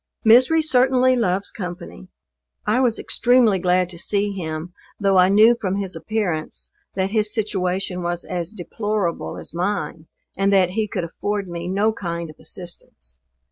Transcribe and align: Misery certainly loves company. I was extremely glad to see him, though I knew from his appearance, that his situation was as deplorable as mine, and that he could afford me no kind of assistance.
Misery 0.25 0.63
certainly 0.63 1.15
loves 1.15 1.51
company. 1.51 2.07
I 2.65 2.79
was 2.79 2.97
extremely 2.97 3.59
glad 3.59 3.87
to 3.91 3.99
see 3.99 4.31
him, 4.31 4.73
though 4.99 5.19
I 5.19 5.29
knew 5.29 5.53
from 5.61 5.75
his 5.75 5.95
appearance, 5.95 6.71
that 6.95 7.11
his 7.11 7.31
situation 7.31 8.01
was 8.01 8.25
as 8.25 8.49
deplorable 8.51 9.37
as 9.37 9.53
mine, 9.53 10.07
and 10.35 10.51
that 10.51 10.71
he 10.71 10.87
could 10.87 11.03
afford 11.03 11.47
me 11.47 11.67
no 11.67 11.93
kind 11.93 12.31
of 12.31 12.37
assistance. 12.39 13.19